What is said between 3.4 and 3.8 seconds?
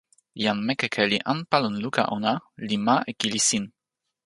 sin.